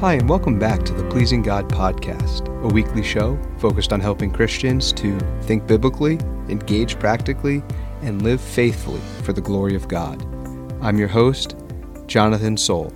Hi, 0.00 0.12
and 0.12 0.28
welcome 0.28 0.60
back 0.60 0.84
to 0.84 0.92
the 0.92 1.02
Pleasing 1.10 1.42
God 1.42 1.68
Podcast, 1.68 2.46
a 2.62 2.72
weekly 2.72 3.02
show 3.02 3.36
focused 3.58 3.92
on 3.92 3.98
helping 3.98 4.30
Christians 4.30 4.92
to 4.92 5.18
think 5.42 5.66
biblically, 5.66 6.20
engage 6.48 7.00
practically, 7.00 7.64
and 8.02 8.22
live 8.22 8.40
faithfully 8.40 9.00
for 9.24 9.32
the 9.32 9.40
glory 9.40 9.74
of 9.74 9.88
God. 9.88 10.22
I'm 10.80 10.98
your 10.98 11.08
host, 11.08 11.56
Jonathan 12.06 12.56
Soul. 12.56 12.92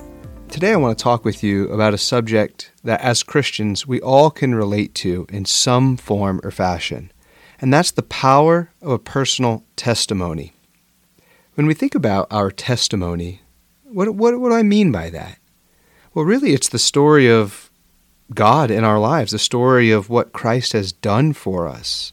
Today, 0.49 0.75
I 0.75 0.77
want 0.77 0.97
to 0.97 1.03
talk 1.03 1.25
with 1.25 1.43
you 1.43 1.69
about 1.73 1.93
a 1.93 1.99
subject 1.99 2.71
that, 2.85 3.01
as 3.01 3.25
Christians, 3.25 3.85
we 3.85 4.01
all 4.01 4.31
can 4.31 4.55
relate 4.55 4.95
to 4.95 5.27
in 5.29 5.45
some 5.45 5.97
form 5.97 6.41
or 6.45 6.53
fashion, 6.53 7.11
and 7.61 7.75
that's 7.75 7.91
the 7.91 8.03
power 8.03 8.71
of 8.81 8.93
a 8.93 8.99
personal 9.01 9.65
testimony. 9.75 10.53
When 11.55 11.67
we 11.67 11.75
think 11.75 11.97
about 11.97 12.29
our 12.31 12.53
testimony, 12.53 13.43
what, 13.83 14.15
what, 14.15 14.39
what 14.39 14.51
do 14.51 14.55
I 14.55 14.63
mean 14.63 14.93
by 14.93 15.11
that? 15.11 15.39
Well, 16.15 16.27
really, 16.27 16.53
it's 16.53 16.69
the 16.69 16.79
story 16.79 17.31
of 17.31 17.71
God 18.35 18.71
in 18.71 18.85
our 18.85 18.99
lives, 18.99 19.33
the 19.33 19.39
story 19.39 19.91
of 19.91 20.11
what 20.11 20.33
Christ 20.33 20.75
has 20.75 20.93
done 20.93 21.33
for 21.33 21.67
us. 21.67 22.13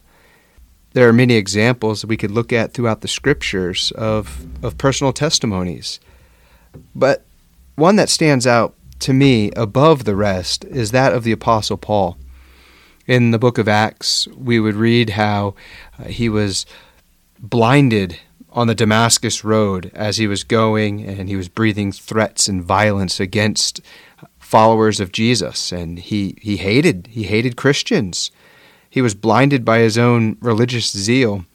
There 0.94 1.08
are 1.10 1.14
many 1.14 1.36
examples 1.36 2.02
that 2.02 2.08
we 2.08 2.18
could 2.18 2.32
look 2.32 2.54
at 2.54 2.74
throughout 2.74 3.02
the 3.02 3.08
scriptures 3.10 3.92
of, 3.92 4.48
of 4.64 4.78
personal 4.78 5.12
testimonies. 5.12 6.00
But 6.96 7.26
one 7.76 7.98
that 7.98 8.10
stands 8.10 8.48
out 8.48 8.74
to 9.00 9.14
me 9.14 9.52
above 9.52 10.06
the 10.06 10.16
rest 10.16 10.64
is 10.66 10.92
that 10.92 11.14
of 11.14 11.24
the 11.24 11.32
Apostle 11.34 11.78
Paul. 11.78 12.18
In 13.06 13.32
the 13.32 13.40
book 13.40 13.58
of 13.58 13.68
Acts, 13.68 14.28
we 14.30 14.60
would 14.60 14.76
read 14.76 15.12
how 15.12 15.56
uh, 15.98 16.06
he 16.06 16.30
was 16.30 16.66
blinded 17.38 18.20
on 18.52 18.68
the 18.68 18.76
Damascus 18.76 19.44
road 19.44 19.92
as 19.94 20.18
he 20.18 20.28
was 20.28 20.44
going 20.44 21.04
and 21.04 21.30
he 21.30 21.36
was 21.36 21.50
breathing 21.50 21.92
threats 21.92 22.48
and 22.48 22.64
violence 22.64 23.20
against 23.20 23.82
followers 24.40 25.00
of 25.00 25.12
Jesus 25.12 25.72
and 25.72 26.00
he, 26.00 26.36
he 26.42 26.58
hated 26.58 27.08
he 27.12 27.24
hated 27.24 27.56
Christians. 27.56 28.32
He 28.90 29.02
was 29.02 29.14
blinded 29.14 29.64
by 29.64 29.80
his 29.80 29.98
own 29.98 30.38
religious 30.42 30.92
zeal 30.92 31.46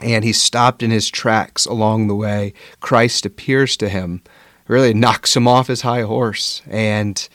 and 0.00 0.24
he 0.24 0.32
stopped 0.32 0.82
in 0.82 0.90
his 0.90 1.08
tracks 1.08 1.64
along 1.64 2.06
the 2.06 2.14
way. 2.14 2.52
Christ 2.80 3.24
appears 3.24 3.76
to 3.78 3.88
him, 3.88 4.22
really 4.68 4.92
knocks 4.92 5.34
him 5.34 5.48
off 5.48 5.68
his 5.68 5.82
high 5.82 6.02
horse 6.02 6.60
and 6.68 7.26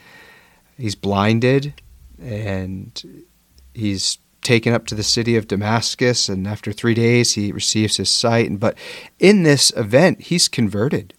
he's 0.78 0.96
blinded 0.96 1.74
and 2.22 3.26
he's 3.74 4.20
taken 4.42 4.74
up 4.74 4.88
to 4.88 4.96
the 4.96 5.04
city 5.04 5.36
of 5.36 5.48
Damascus, 5.48 6.30
and 6.30 6.48
after 6.48 6.72
three 6.72 6.94
days 6.94 7.34
he 7.34 7.52
receives 7.52 7.98
his 7.98 8.10
sight. 8.10 8.60
But 8.60 8.78
in 9.20 9.44
this 9.44 9.72
event, 9.76 10.22
he's 10.22 10.48
converted. 10.48 11.14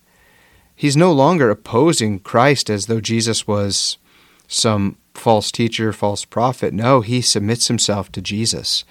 He's 0.75 0.97
no 0.97 1.13
longer 1.13 1.51
opposing 1.51 2.19
Christ 2.21 2.69
as 2.69 2.87
though 2.87 3.01
Jesus 3.01 3.47
was 3.47 3.99
some 4.49 4.97
false 5.15 5.53
teacher, 5.53 5.93
false 5.93 6.25
prophet. 6.25 6.75
No, 6.75 7.01
he 7.01 7.21
submits 7.21 7.69
himself 7.69 8.11
to 8.13 8.21
Jesus 8.21 8.85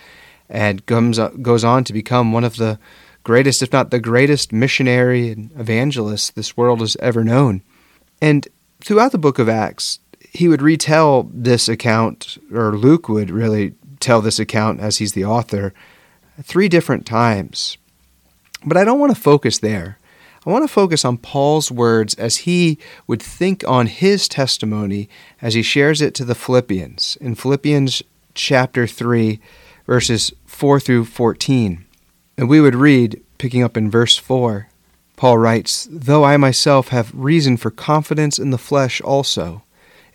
and 0.50 0.86
comes, 0.86 1.18
uh, 1.18 1.30
goes 1.42 1.64
on 1.64 1.84
to 1.86 1.94
become 1.94 2.32
one 2.32 2.44
of 2.44 2.58
the 2.58 2.80
greatest, 3.24 3.62
if 3.62 3.72
not 3.72 3.92
the 3.92 4.00
greatest, 4.00 4.52
missionary 4.52 5.32
and 5.32 5.52
evangelist 5.58 6.36
this 6.36 6.56
world 6.56 6.80
has 6.82 6.98
ever 7.00 7.24
known. 7.24 7.62
And 8.22 8.48
throughout 8.82 9.12
the 9.12 9.18
book 9.18 9.40
of 9.40 9.50
Acts, 9.50 10.00
he 10.32 10.48
would 10.48 10.62
retell 10.62 11.30
this 11.34 11.68
account, 11.68 12.38
or 12.54 12.78
Luke 12.78 13.10
would 13.10 13.30
really 13.30 13.74
tell 14.02 14.22
this 14.22 14.40
account 14.40 14.80
as 14.80 14.98
he's 14.98 15.14
the 15.14 15.26
author 15.26 15.74
three 16.42 16.68
different 16.68 17.06
times. 17.06 17.78
But 18.66 18.78
I 18.78 18.84
don't 18.84 19.00
want 19.00 19.16
to 19.16 19.22
focus 19.22 19.60
there. 19.60 19.98
I 20.46 20.50
want 20.50 20.64
to 20.64 20.74
focus 20.74 21.06
on 21.06 21.18
Paul's 21.18 21.72
words 21.72 22.16
as 22.16 22.38
he 22.38 22.80
would 23.06 23.22
think 23.22 23.64
on 23.68 23.86
his 23.86 24.28
testimony 24.28 25.08
as 25.42 25.54
he 25.54 25.62
shares 25.62 26.02
it 26.02 26.16
to 26.16 26.26
the 26.26 26.34
Philippians 26.34 27.18
in 27.22 27.36
Philippians 27.36 28.02
chapter 28.34 28.88
3, 28.88 29.40
verses 29.86 30.34
4 30.48 30.80
through 30.80 31.06
14. 31.06 31.86
And 32.38 32.50
we 32.50 32.60
would 32.60 32.76
read, 32.76 33.22
picking 33.38 33.62
up 33.62 33.78
in 33.78 33.92
verse 33.92 34.18
4, 34.18 34.68
Paul 35.16 35.38
writes, 35.38 35.88
Though 35.92 36.24
I 36.24 36.38
myself 36.38 36.88
have 36.88 37.14
reason 37.14 37.56
for 37.58 37.70
confidence 37.70 38.40
in 38.40 38.50
the 38.50 38.58
flesh 38.58 39.00
also, 39.02 39.64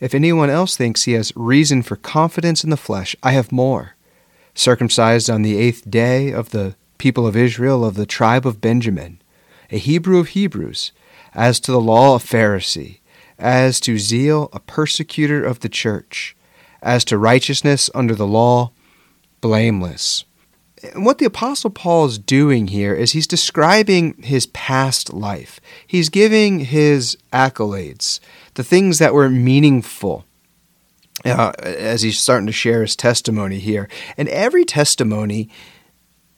if 0.01 0.15
anyone 0.15 0.51
else 0.51 0.77
thinks 0.77 1.05
he 1.05 1.13
has 1.13 1.33
reason 1.37 1.83
for 1.83 1.97
confidence 1.97 2.63
in 2.63 2.71
the 2.71 2.77
flesh, 2.77 3.17
I 3.23 3.33
have 3.33 3.53
more. 3.53 3.95
Circumcised 4.55 5.31
on 5.31 5.43
the 5.43 5.59
eighth 5.59 5.89
day 5.89 6.31
of 6.31 6.51
the 6.51 6.77
people 6.99 7.27
of 7.27 7.37
Israel 7.37 7.85
of 7.85 7.95
the 7.95 8.07
tribe 8.07 8.47
of 8.47 8.61
Benjamin, 8.61 9.21
a 9.71 9.79
Hebrew 9.79 10.19
of 10.19 10.29
Hebrews, 10.29 10.93
as 11.35 11.61
to 11.61 11.73
the 11.73 11.81
law 11.81 12.17
a 12.17 12.19
Pharisee, 12.19 13.01
as 13.39 13.81
to 13.81 13.99
zeal 13.99 14.49
a 14.53 14.61
persecutor 14.61 15.45
of 15.45 15.61
the 15.61 15.69
church, 15.69 16.37
as 16.83 17.05
to 17.05 17.19
righteousness 17.19 17.91
under 17.95 18.15
the 18.15 18.27
law, 18.27 18.73
blameless. 19.41 20.25
And 20.95 21.05
what 21.05 21.19
the 21.19 21.27
Apostle 21.27 21.71
Paul 21.71 22.07
is 22.07 22.19
doing 22.19 22.69
here 22.69 22.95
is 22.95 23.13
he's 23.13 23.27
describing 23.27 24.15
his 24.23 24.47
past 24.47 25.13
life. 25.13 25.61
He's 25.87 26.09
giving 26.09 26.61
his 26.61 27.17
accolades 27.33 28.21
the 28.57 28.65
things 28.65 28.99
that 28.99 29.15
were 29.15 29.31
meaningful. 29.31 30.25
Uh, 31.25 31.51
as 31.59 32.03
he's 32.03 32.19
starting 32.19 32.47
to 32.47 32.53
share 32.53 32.83
his 32.83 32.95
testimony 32.95 33.59
here. 33.59 33.89
And 34.17 34.29
every 34.29 34.65
testimony, 34.65 35.49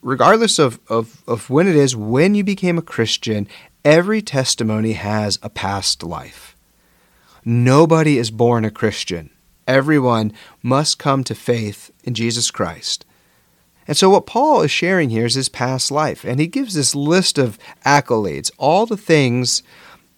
regardless 0.01 0.57
of, 0.57 0.79
of, 0.87 1.21
of 1.27 1.49
when 1.49 1.67
it 1.67 1.75
is, 1.75 1.95
when 1.95 2.33
you 2.33 2.43
became 2.43 2.77
a 2.77 2.81
Christian, 2.81 3.47
every 3.83 4.21
testimony 4.21 4.93
has 4.93 5.37
a 5.43 5.49
past 5.49 6.01
life. 6.01 6.55
Nobody 7.45 8.17
is 8.17 8.31
born 8.31 8.65
a 8.65 8.71
Christian. 8.71 9.29
Everyone 9.67 10.31
must 10.63 10.97
come 10.97 11.23
to 11.25 11.35
faith 11.35 11.91
in 12.03 12.13
Jesus 12.15 12.49
Christ. 12.49 13.05
And 13.87 13.97
so, 13.97 14.09
what 14.09 14.25
Paul 14.25 14.61
is 14.61 14.71
sharing 14.71 15.09
here 15.09 15.25
is 15.25 15.35
his 15.35 15.49
past 15.49 15.91
life. 15.91 16.23
And 16.23 16.39
he 16.39 16.47
gives 16.47 16.73
this 16.73 16.95
list 16.95 17.37
of 17.37 17.59
accolades, 17.85 18.49
all 18.57 18.85
the 18.85 18.97
things 18.97 19.61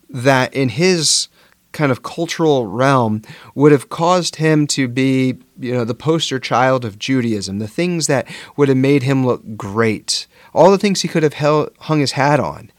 that 0.10 0.54
in 0.54 0.70
his 0.70 1.28
kind 1.72 1.92
of 1.92 2.04
cultural 2.04 2.68
realm 2.68 3.22
would 3.56 3.72
have 3.72 3.90
caused 3.90 4.38
him 4.38 4.68
to 4.68 4.88
be, 4.88 5.38
you 5.60 5.74
know, 5.74 5.86
the 5.86 5.96
poster 5.96 6.40
child 6.40 6.84
of 6.84 7.00
Judaism, 7.00 7.60
the 7.60 7.68
things 7.68 8.08
that 8.08 8.28
would 8.58 8.68
have 8.68 8.78
made 8.78 9.04
him 9.04 9.26
look 9.26 9.56
great, 9.56 10.28
all 10.54 10.72
the 10.72 10.78
things 10.78 11.02
he 11.02 11.08
could 11.08 11.24
have 11.24 11.34
held, 11.34 11.72
hung 11.80 12.00
his 12.00 12.14
hat 12.14 12.40
on. 12.40 12.72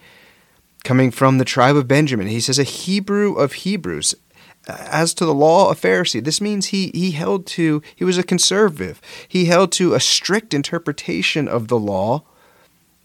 Coming 0.85 1.11
from 1.11 1.39
the 1.39 1.45
tribe 1.45 1.77
of 1.77 1.87
Benjamin, 1.87 2.27
he 2.27 2.41
says, 2.41 2.59
a 2.59 2.65
Hebrew 2.65 3.35
of 3.35 3.53
Hebrews. 3.53 4.15
As 4.69 5.13
to 5.15 5.25
the 5.25 5.35
law, 5.35 5.71
a 5.71 5.75
Pharisee. 5.75 6.23
This 6.23 6.41
means 6.41 6.67
he, 6.67 6.91
he 6.95 7.13
held 7.13 7.47
to, 7.49 7.83
he 7.97 8.05
was 8.05 8.19
a 8.19 8.23
conservative. 8.23 9.01
He 9.27 9.47
held 9.47 9.73
to 9.73 9.95
a 9.95 10.01
strict 10.01 10.55
interpretation 10.55 11.49
of 11.49 11.69
the 11.69 11.79
law, 11.79 12.25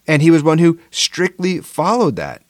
and 0.06 0.22
he 0.22 0.30
was 0.30 0.42
one 0.42 0.58
who 0.58 0.78
strictly 0.90 1.60
followed 1.60 2.16
that. 2.16 2.42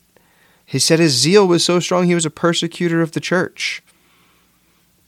He 0.69 0.79
said 0.79 0.99
his 0.99 1.15
zeal 1.15 1.49
was 1.49 1.65
so 1.65 1.81
strong 1.81 2.05
he 2.05 2.15
was 2.15 2.27
a 2.27 2.31
persecutor 2.31 3.01
of 3.01 3.13
the 3.13 3.21
church. 3.21 3.83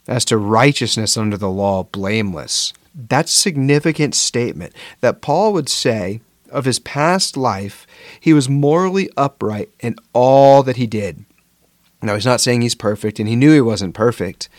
As 0.07 0.25
to 0.25 0.37
righteousness 0.37 1.15
under 1.15 1.37
the 1.37 1.51
law, 1.51 1.83
blameless. 1.83 2.73
That's 2.95 3.31
a 3.31 3.37
significant 3.37 4.15
statement 4.15 4.73
that 5.01 5.21
Paul 5.21 5.53
would 5.53 5.69
say 5.69 6.21
of 6.49 6.65
his 6.65 6.79
past 6.79 7.37
life, 7.37 7.85
he 8.19 8.33
was 8.33 8.49
morally 8.49 9.07
upright 9.15 9.69
in 9.79 9.97
all 10.13 10.63
that 10.63 10.77
he 10.77 10.87
did. 10.87 11.25
Now, 12.01 12.15
he's 12.15 12.25
not 12.25 12.41
saying 12.41 12.61
he's 12.61 12.73
perfect, 12.73 13.19
and 13.19 13.29
he 13.29 13.35
knew 13.35 13.53
he 13.53 13.61
wasn't 13.61 13.93
perfect, 13.93 14.49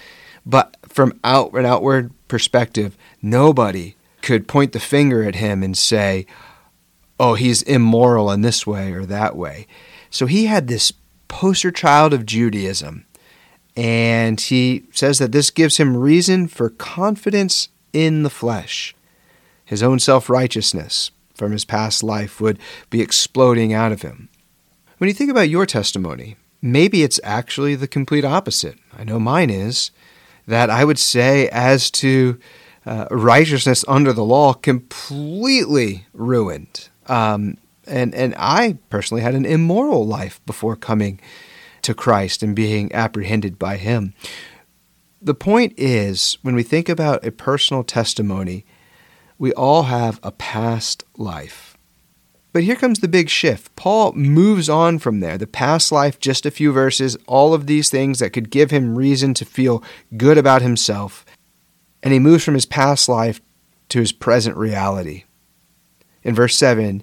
but 0.46 0.76
from 0.86 1.18
out, 1.24 1.52
an 1.54 1.66
outward 1.66 2.12
perspective, 2.28 2.96
nobody 3.20 3.96
could 4.22 4.46
point 4.46 4.70
the 4.70 4.78
finger 4.78 5.24
at 5.24 5.34
him 5.34 5.64
and 5.64 5.76
say, 5.76 6.26
oh, 7.18 7.34
he's 7.34 7.62
immoral 7.62 8.30
in 8.30 8.42
this 8.42 8.64
way 8.64 8.92
or 8.92 9.04
that 9.04 9.34
way. 9.34 9.66
So 10.12 10.26
he 10.26 10.44
had 10.44 10.68
this 10.68 10.92
poster 11.26 11.72
child 11.72 12.12
of 12.12 12.26
Judaism. 12.26 13.06
And 13.74 14.38
he 14.38 14.84
says 14.92 15.18
that 15.18 15.32
this 15.32 15.50
gives 15.50 15.78
him 15.78 15.96
reason 15.96 16.46
for 16.46 16.68
confidence 16.68 17.70
in 17.94 18.22
the 18.22 18.30
flesh. 18.30 18.94
His 19.64 19.82
own 19.82 19.98
self 19.98 20.28
righteousness 20.28 21.10
from 21.34 21.52
his 21.52 21.64
past 21.64 22.02
life 22.02 22.40
would 22.40 22.58
be 22.90 23.00
exploding 23.00 23.72
out 23.72 23.90
of 23.90 24.02
him. 24.02 24.28
When 24.98 25.08
you 25.08 25.14
think 25.14 25.30
about 25.30 25.48
your 25.48 25.64
testimony, 25.64 26.36
maybe 26.60 27.02
it's 27.02 27.18
actually 27.24 27.74
the 27.74 27.88
complete 27.88 28.24
opposite. 28.24 28.78
I 28.96 29.04
know 29.04 29.18
mine 29.18 29.48
is 29.48 29.90
that 30.46 30.68
I 30.68 30.84
would 30.84 30.98
say, 30.98 31.48
as 31.48 31.90
to 31.92 32.38
uh, 32.84 33.06
righteousness 33.10 33.82
under 33.88 34.12
the 34.12 34.24
law, 34.24 34.52
completely 34.52 36.06
ruined. 36.12 36.90
Um, 37.06 37.56
and 37.92 38.14
and 38.14 38.34
I 38.36 38.78
personally 38.90 39.22
had 39.22 39.34
an 39.34 39.44
immoral 39.44 40.06
life 40.06 40.40
before 40.46 40.76
coming 40.76 41.20
to 41.82 41.94
Christ 41.94 42.42
and 42.42 42.56
being 42.56 42.92
apprehended 42.92 43.58
by 43.58 43.76
him. 43.76 44.14
The 45.20 45.34
point 45.34 45.74
is 45.76 46.38
when 46.42 46.54
we 46.54 46.62
think 46.62 46.88
about 46.88 47.24
a 47.24 47.30
personal 47.30 47.84
testimony, 47.84 48.64
we 49.38 49.52
all 49.52 49.84
have 49.84 50.18
a 50.22 50.32
past 50.32 51.04
life. 51.16 51.76
But 52.52 52.64
here 52.64 52.76
comes 52.76 52.98
the 52.98 53.08
big 53.08 53.30
shift. 53.30 53.74
Paul 53.76 54.12
moves 54.12 54.68
on 54.68 54.98
from 54.98 55.20
there. 55.20 55.38
The 55.38 55.46
past 55.46 55.90
life, 55.90 56.20
just 56.20 56.44
a 56.44 56.50
few 56.50 56.70
verses, 56.70 57.16
all 57.26 57.54
of 57.54 57.66
these 57.66 57.88
things 57.88 58.18
that 58.18 58.32
could 58.32 58.50
give 58.50 58.70
him 58.70 58.94
reason 58.94 59.32
to 59.34 59.44
feel 59.44 59.82
good 60.16 60.36
about 60.36 60.60
himself. 60.60 61.24
And 62.02 62.12
he 62.12 62.18
moves 62.18 62.44
from 62.44 62.54
his 62.54 62.66
past 62.66 63.08
life 63.08 63.40
to 63.88 64.00
his 64.00 64.12
present 64.12 64.56
reality. 64.56 65.24
In 66.22 66.34
verse 66.34 66.56
7, 66.56 67.02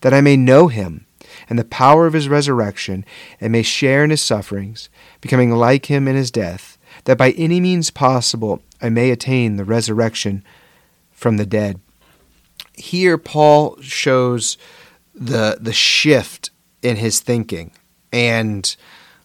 that 0.00 0.14
I 0.14 0.20
may 0.20 0.36
know 0.36 0.68
him 0.68 1.06
and 1.48 1.58
the 1.58 1.64
power 1.64 2.06
of 2.06 2.12
his 2.12 2.28
resurrection, 2.28 3.04
and 3.40 3.52
may 3.52 3.62
share 3.62 4.04
in 4.04 4.10
his 4.10 4.22
sufferings, 4.22 4.88
becoming 5.20 5.50
like 5.50 5.86
him 5.86 6.06
in 6.06 6.16
his 6.16 6.30
death, 6.30 6.78
that 7.04 7.18
by 7.18 7.32
any 7.32 7.60
means 7.60 7.90
possible 7.90 8.62
I 8.80 8.88
may 8.88 9.10
attain 9.10 9.56
the 9.56 9.64
resurrection 9.64 10.44
from 11.10 11.36
the 11.36 11.46
dead. 11.46 11.80
Here, 12.74 13.18
Paul 13.18 13.80
shows 13.80 14.58
the, 15.14 15.58
the 15.60 15.72
shift 15.72 16.50
in 16.82 16.96
his 16.96 17.20
thinking 17.20 17.72
and 18.12 18.76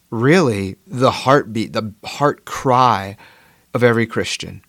really 0.10 0.78
the 0.88 1.12
heartbeat, 1.12 1.74
the 1.74 1.94
heart 2.04 2.46
cry 2.46 3.18
of 3.74 3.84
every 3.84 4.08
Christian. 4.08 4.64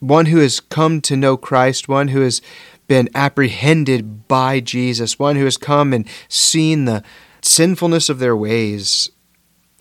One 0.00 0.26
who 0.26 0.38
has 0.38 0.60
come 0.60 1.00
to 1.02 1.16
know 1.16 1.36
Christ, 1.36 1.88
one 1.88 2.08
who 2.08 2.20
has 2.20 2.42
been 2.86 3.08
apprehended 3.14 4.28
by 4.28 4.60
Jesus, 4.60 5.18
one 5.18 5.36
who 5.36 5.44
has 5.44 5.56
come 5.56 5.92
and 5.92 6.06
seen 6.28 6.84
the 6.84 7.02
sinfulness 7.42 8.08
of 8.08 8.18
their 8.18 8.36
ways 8.36 9.10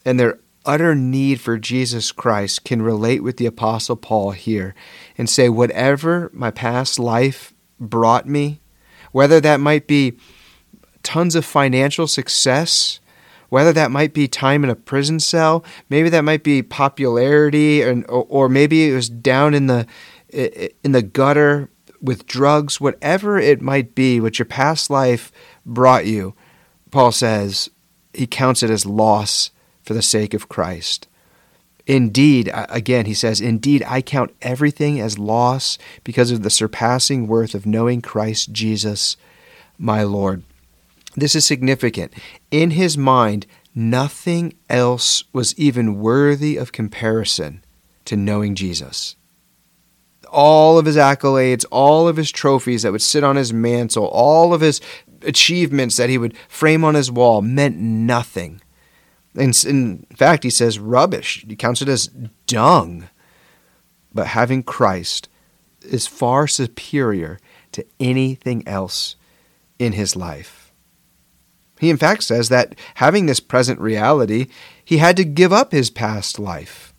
and 0.06 0.20
their 0.20 0.40
utter 0.66 0.96
need 0.96 1.42
for 1.42 1.58
Jesus 1.58 2.12
Christ 2.12 2.64
can 2.64 2.82
relate 2.82 3.22
with 3.22 3.38
the 3.38 3.46
Apostle 3.46 3.96
Paul 3.96 4.32
here 4.32 4.74
and 5.18 5.30
say, 5.30 5.50
whatever 5.50 6.30
my 6.34 6.52
past 6.52 7.00
life 7.00 7.54
brought 7.80 8.28
me, 8.28 8.62
whether 9.12 9.40
that 9.42 9.60
might 9.60 9.88
be 9.88 10.18
tons 11.04 11.36
of 11.36 11.46
financial 11.46 12.08
success, 12.08 13.00
whether 13.50 13.74
that 13.74 13.92
might 13.92 14.14
be 14.14 14.28
time 14.28 14.64
in 14.64 14.70
a 14.70 14.76
prison 14.76 15.20
cell, 15.20 15.64
maybe 15.90 16.10
that 16.10 16.24
might 16.24 16.44
be 16.44 16.64
popularity, 16.64 17.82
and, 17.82 18.06
or, 18.10 18.26
or 18.30 18.50
maybe 18.50 18.90
it 18.90 18.96
was 18.96 19.10
down 19.10 19.54
in 19.54 19.68
the 19.68 19.86
in 20.84 20.94
the 20.94 21.04
gutter 21.04 21.70
with 22.04 22.28
drugs, 22.28 22.82
whatever 22.82 23.40
it 23.40 23.62
might 23.62 23.96
be, 23.96 24.20
what 24.20 24.38
your 24.38 24.46
past 24.46 24.90
life 24.90 25.32
brought 25.66 26.06
you, 26.06 26.36
Paul 26.92 27.12
says 27.12 27.70
he 28.14 28.28
counts 28.28 28.62
it 28.62 28.70
as 28.70 28.86
loss 28.86 29.50
for 29.82 29.94
the 29.94 30.02
sake 30.02 30.34
of 30.34 30.50
Christ. 30.50 31.08
Indeed, 31.88 32.50
again, 32.54 33.06
he 33.06 33.14
says, 33.14 33.42
Indeed, 33.42 33.84
I 33.88 34.02
count 34.02 34.36
everything 34.42 35.02
as 35.02 35.18
loss 35.18 35.78
because 36.04 36.32
of 36.32 36.44
the 36.44 36.50
surpassing 36.50 37.28
worth 37.28 37.56
of 37.56 37.66
knowing 37.66 38.02
Christ 38.02 38.52
Jesus, 38.52 39.18
my 39.78 40.04
Lord. 40.04 40.44
This 41.16 41.36
is 41.36 41.46
significant. 41.46 42.14
In 42.52 42.72
his 42.72 42.98
mind, 42.98 43.46
nothing 43.76 44.54
else 44.70 45.24
was 45.34 45.58
even 45.58 46.00
worthy 46.00 46.58
of 46.58 46.72
comparison 46.72 47.64
to 48.06 48.16
knowing 48.16 48.56
Jesus. 48.56 49.16
All 50.34 50.78
of 50.78 50.86
his 50.86 50.98
accolades, 50.98 51.64
all 51.72 52.08
of 52.08 52.18
his 52.18 52.32
trophies 52.32 52.82
that 52.82 52.92
would 52.92 53.02
sit 53.02 53.24
on 53.24 53.36
his 53.36 53.54
mantle, 53.54 54.08
all 54.08 54.54
of 54.54 54.62
his 54.62 54.82
achievements 55.22 55.96
that 55.98 56.10
he 56.10 56.18
would 56.18 56.36
frame 56.50 56.84
on 56.84 56.96
his 56.96 57.12
wall 57.12 57.42
meant 57.42 57.78
nothing 57.78 58.62
in, 59.36 59.52
in 59.66 60.06
fact, 60.16 60.44
he 60.44 60.50
says 60.50 60.80
rubbish. 60.80 61.46
He 61.48 61.56
counts 61.56 61.82
it 61.82 61.90
as 61.90 62.08
dung. 62.48 63.10
But 64.14 64.28
having 64.28 64.64
Christ 64.64 65.30
is 65.82 66.08
far 66.08 66.48
superior 66.48 67.40
to 67.72 67.86
anything 68.00 68.68
else 68.68 69.16
in 69.80 69.94
his 69.94 70.16
life. 70.16 70.72
He, 71.80 71.90
in 71.90 71.98
fact, 71.98 72.24
says 72.24 72.50
that 72.50 72.76
having 72.96 73.26
this 73.26 73.40
present 73.40 73.80
reality, 73.80 74.48
he 74.86 74.98
had 74.98 75.18
to 75.18 75.26
give 75.26 75.52
up 75.52 75.72
his 75.72 75.90
past 75.90 76.38
life. 76.40 76.93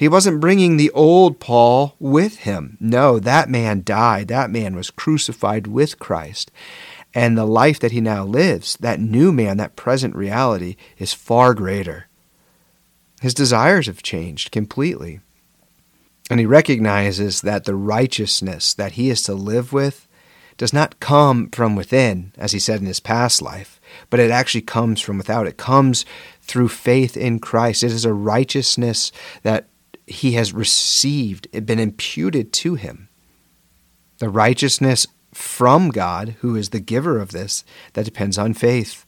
He 0.00 0.08
wasn't 0.08 0.40
bringing 0.40 0.78
the 0.78 0.90
old 0.92 1.40
Paul 1.40 1.94
with 1.98 2.38
him. 2.38 2.78
No, 2.80 3.18
that 3.18 3.50
man 3.50 3.82
died. 3.84 4.28
That 4.28 4.48
man 4.48 4.74
was 4.74 4.90
crucified 4.90 5.66
with 5.66 5.98
Christ. 5.98 6.50
And 7.12 7.36
the 7.36 7.44
life 7.44 7.78
that 7.80 7.92
he 7.92 8.00
now 8.00 8.24
lives, 8.24 8.78
that 8.80 8.98
new 8.98 9.30
man, 9.30 9.58
that 9.58 9.76
present 9.76 10.16
reality, 10.16 10.76
is 10.96 11.12
far 11.12 11.52
greater. 11.52 12.06
His 13.20 13.34
desires 13.34 13.88
have 13.88 14.02
changed 14.02 14.52
completely. 14.52 15.20
And 16.30 16.40
he 16.40 16.46
recognizes 16.46 17.42
that 17.42 17.64
the 17.64 17.76
righteousness 17.76 18.72
that 18.72 18.92
he 18.92 19.10
is 19.10 19.22
to 19.24 19.34
live 19.34 19.70
with 19.70 20.08
does 20.56 20.72
not 20.72 20.98
come 21.00 21.50
from 21.50 21.76
within, 21.76 22.32
as 22.38 22.52
he 22.52 22.58
said 22.58 22.80
in 22.80 22.86
his 22.86 23.00
past 23.00 23.42
life, 23.42 23.78
but 24.08 24.18
it 24.18 24.30
actually 24.30 24.62
comes 24.62 25.02
from 25.02 25.18
without. 25.18 25.46
It 25.46 25.58
comes 25.58 26.06
through 26.40 26.68
faith 26.68 27.18
in 27.18 27.38
Christ. 27.38 27.82
It 27.82 27.92
is 27.92 28.06
a 28.06 28.14
righteousness 28.14 29.12
that 29.42 29.66
he 30.10 30.32
has 30.32 30.52
received, 30.52 31.50
been 31.64 31.78
imputed 31.78 32.52
to 32.52 32.74
him. 32.74 33.08
The 34.18 34.28
righteousness 34.28 35.06
from 35.32 35.90
God, 35.90 36.36
who 36.40 36.56
is 36.56 36.70
the 36.70 36.80
giver 36.80 37.18
of 37.18 37.30
this, 37.30 37.64
that 37.92 38.04
depends 38.04 38.36
on 38.36 38.52
faith. 38.52 39.06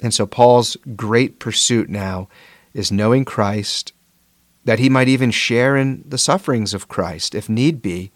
And 0.00 0.14
so 0.14 0.24
Paul's 0.24 0.76
great 0.94 1.40
pursuit 1.40 1.90
now 1.90 2.28
is 2.72 2.92
knowing 2.92 3.24
Christ, 3.24 3.92
that 4.64 4.78
he 4.78 4.88
might 4.88 5.08
even 5.08 5.32
share 5.32 5.76
in 5.76 6.04
the 6.06 6.18
sufferings 6.18 6.72
of 6.72 6.88
Christ, 6.88 7.34
if 7.34 7.48
need 7.48 7.82
be, 7.82 8.12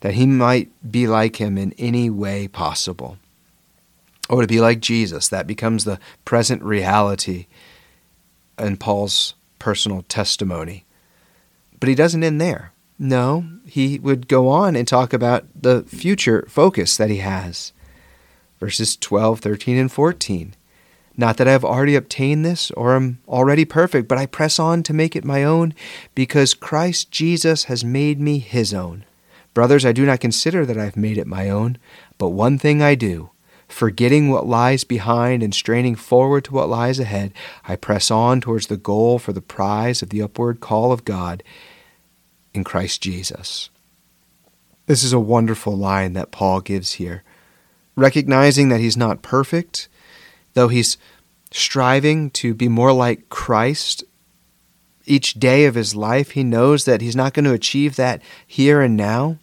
that 0.00 0.14
he 0.14 0.24
might 0.26 0.70
be 0.90 1.06
like 1.06 1.36
him 1.36 1.58
in 1.58 1.74
any 1.78 2.08
way 2.08 2.48
possible. 2.48 3.18
Or 4.30 4.40
to 4.40 4.46
be 4.46 4.60
like 4.60 4.80
Jesus, 4.80 5.28
that 5.28 5.46
becomes 5.46 5.84
the 5.84 6.00
present 6.24 6.62
reality 6.62 7.46
in 8.58 8.78
Paul's 8.78 9.34
personal 9.58 10.02
testimony. 10.08 10.86
But 11.82 11.88
he 11.88 11.96
doesn't 11.96 12.22
end 12.22 12.40
there. 12.40 12.70
No, 12.96 13.44
he 13.66 13.98
would 13.98 14.28
go 14.28 14.48
on 14.48 14.76
and 14.76 14.86
talk 14.86 15.12
about 15.12 15.46
the 15.60 15.82
future 15.82 16.46
focus 16.48 16.96
that 16.96 17.10
he 17.10 17.16
has. 17.16 17.72
Verses 18.60 18.96
12, 18.96 19.40
13, 19.40 19.76
and 19.76 19.90
14. 19.90 20.54
Not 21.16 21.38
that 21.38 21.48
I 21.48 21.50
have 21.50 21.64
already 21.64 21.96
obtained 21.96 22.44
this 22.44 22.70
or 22.70 22.94
am 22.94 23.18
already 23.26 23.64
perfect, 23.64 24.06
but 24.06 24.16
I 24.16 24.26
press 24.26 24.60
on 24.60 24.84
to 24.84 24.94
make 24.94 25.16
it 25.16 25.24
my 25.24 25.42
own 25.42 25.74
because 26.14 26.54
Christ 26.54 27.10
Jesus 27.10 27.64
has 27.64 27.84
made 27.84 28.20
me 28.20 28.38
his 28.38 28.72
own. 28.72 29.04
Brothers, 29.52 29.84
I 29.84 29.90
do 29.90 30.06
not 30.06 30.20
consider 30.20 30.64
that 30.64 30.78
I 30.78 30.84
have 30.84 30.96
made 30.96 31.18
it 31.18 31.26
my 31.26 31.50
own, 31.50 31.78
but 32.16 32.28
one 32.28 32.58
thing 32.58 32.80
I 32.80 32.94
do, 32.94 33.30
forgetting 33.66 34.30
what 34.30 34.46
lies 34.46 34.84
behind 34.84 35.42
and 35.42 35.52
straining 35.52 35.96
forward 35.96 36.44
to 36.44 36.54
what 36.54 36.68
lies 36.68 37.00
ahead, 37.00 37.32
I 37.66 37.74
press 37.74 38.08
on 38.08 38.40
towards 38.40 38.68
the 38.68 38.76
goal 38.76 39.18
for 39.18 39.32
the 39.32 39.42
prize 39.42 40.00
of 40.00 40.10
the 40.10 40.22
upward 40.22 40.60
call 40.60 40.92
of 40.92 41.04
God 41.04 41.42
in 42.54 42.64
Christ 42.64 43.02
Jesus. 43.02 43.70
This 44.86 45.02
is 45.02 45.12
a 45.12 45.20
wonderful 45.20 45.76
line 45.76 46.12
that 46.14 46.32
Paul 46.32 46.60
gives 46.60 46.92
here. 46.92 47.22
Recognizing 47.96 48.68
that 48.68 48.80
he's 48.80 48.96
not 48.96 49.22
perfect, 49.22 49.88
though 50.54 50.68
he's 50.68 50.96
striving 51.50 52.30
to 52.30 52.54
be 52.54 52.68
more 52.68 52.92
like 52.92 53.28
Christ 53.28 54.04
each 55.04 55.34
day 55.34 55.64
of 55.66 55.74
his 55.74 55.94
life, 55.94 56.30
he 56.30 56.44
knows 56.44 56.84
that 56.84 57.00
he's 57.00 57.16
not 57.16 57.34
going 57.34 57.44
to 57.44 57.52
achieve 57.52 57.96
that 57.96 58.22
here 58.46 58.80
and 58.80 58.96
now, 58.96 59.38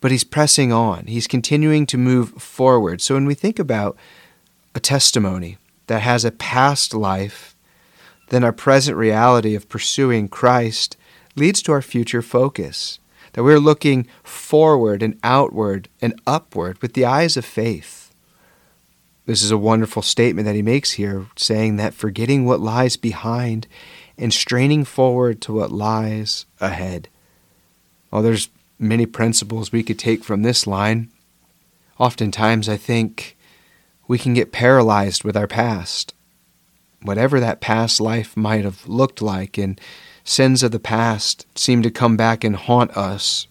but 0.00 0.10
he's 0.10 0.24
pressing 0.24 0.72
on. 0.72 1.06
He's 1.06 1.26
continuing 1.26 1.86
to 1.86 1.98
move 1.98 2.30
forward. 2.42 3.00
So 3.00 3.14
when 3.14 3.26
we 3.26 3.34
think 3.34 3.58
about 3.58 3.96
a 4.74 4.80
testimony 4.80 5.58
that 5.86 6.02
has 6.02 6.24
a 6.24 6.30
past 6.30 6.94
life, 6.94 7.56
then 8.30 8.44
our 8.44 8.52
present 8.52 8.96
reality 8.96 9.54
of 9.54 9.68
pursuing 9.68 10.28
Christ 10.28 10.96
leads 11.38 11.62
to 11.62 11.72
our 11.72 11.82
future 11.82 12.22
focus, 12.22 12.98
that 13.32 13.42
we're 13.42 13.58
looking 13.58 14.06
forward 14.22 15.02
and 15.02 15.18
outward 15.22 15.88
and 16.00 16.20
upward 16.26 16.80
with 16.82 16.94
the 16.94 17.04
eyes 17.04 17.36
of 17.36 17.44
faith. 17.44 18.12
This 19.26 19.42
is 19.42 19.50
a 19.50 19.58
wonderful 19.58 20.02
statement 20.02 20.46
that 20.46 20.54
he 20.54 20.62
makes 20.62 20.92
here, 20.92 21.26
saying 21.36 21.76
that 21.76 21.94
forgetting 21.94 22.46
what 22.46 22.60
lies 22.60 22.96
behind 22.96 23.66
and 24.16 24.32
straining 24.32 24.84
forward 24.84 25.40
to 25.42 25.52
what 25.52 25.70
lies 25.70 26.46
ahead. 26.60 27.08
Well, 28.10 28.22
there's 28.22 28.48
many 28.78 29.04
principles 29.06 29.70
we 29.70 29.82
could 29.82 29.98
take 29.98 30.24
from 30.24 30.42
this 30.42 30.66
line. 30.66 31.10
Oftentimes, 31.98 32.68
I 32.68 32.76
think 32.76 33.36
we 34.06 34.18
can 34.18 34.32
get 34.32 34.50
paralyzed 34.50 35.24
with 35.24 35.36
our 35.36 35.46
past. 35.46 36.14
Whatever 37.02 37.38
that 37.38 37.60
past 37.60 38.00
life 38.00 38.36
might 38.36 38.64
have 38.64 38.88
looked 38.88 39.20
like, 39.20 39.58
and 39.58 39.78
sins 40.28 40.62
of 40.62 40.70
the 40.70 40.78
past 40.78 41.46
seem 41.54 41.82
to 41.82 41.90
come 41.90 42.16
back 42.16 42.44
and 42.44 42.54
haunt 42.54 42.96
us. 42.96 43.46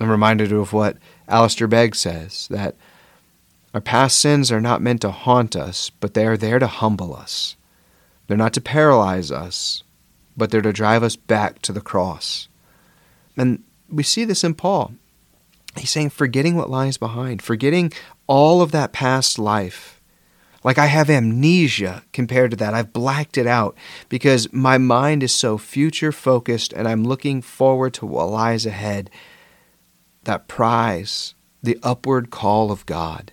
I'm 0.00 0.10
reminded 0.10 0.52
of 0.52 0.72
what 0.72 0.96
Alistair 1.28 1.66
Begg 1.66 1.96
says 1.96 2.46
that 2.48 2.76
our 3.74 3.80
past 3.80 4.20
sins 4.20 4.52
are 4.52 4.60
not 4.60 4.80
meant 4.80 5.02
to 5.02 5.10
haunt 5.10 5.56
us, 5.56 5.90
but 5.90 6.14
they 6.14 6.26
are 6.26 6.36
there 6.36 6.58
to 6.58 6.66
humble 6.66 7.14
us. 7.14 7.56
They're 8.26 8.36
not 8.36 8.54
to 8.54 8.60
paralyze 8.60 9.30
us, 9.30 9.82
but 10.36 10.50
they're 10.50 10.62
to 10.62 10.72
drive 10.72 11.02
us 11.02 11.16
back 11.16 11.60
to 11.62 11.72
the 11.72 11.80
cross. 11.80 12.48
And 13.36 13.62
we 13.90 14.02
see 14.02 14.24
this 14.24 14.44
in 14.44 14.54
Paul. 14.54 14.92
He's 15.76 15.90
saying, 15.90 16.10
forgetting 16.10 16.56
what 16.56 16.70
lies 16.70 16.96
behind, 16.96 17.42
forgetting 17.42 17.92
all 18.26 18.62
of 18.62 18.72
that 18.72 18.92
past 18.92 19.38
life. 19.38 19.95
Like 20.66 20.78
I 20.78 20.86
have 20.86 21.08
amnesia 21.08 22.02
compared 22.12 22.50
to 22.50 22.56
that. 22.56 22.74
I've 22.74 22.92
blacked 22.92 23.38
it 23.38 23.46
out 23.46 23.76
because 24.08 24.52
my 24.52 24.78
mind 24.78 25.22
is 25.22 25.32
so 25.32 25.58
future 25.58 26.10
focused 26.10 26.72
and 26.72 26.88
I'm 26.88 27.04
looking 27.04 27.40
forward 27.40 27.94
to 27.94 28.04
what 28.04 28.30
lies 28.30 28.66
ahead. 28.66 29.08
That 30.24 30.48
prize, 30.48 31.36
the 31.62 31.78
upward 31.84 32.30
call 32.30 32.72
of 32.72 32.84
God. 32.84 33.30